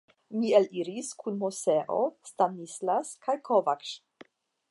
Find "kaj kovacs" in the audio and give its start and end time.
3.27-3.93